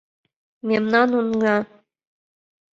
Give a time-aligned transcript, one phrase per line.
[0.67, 1.57] мемнан оҥна.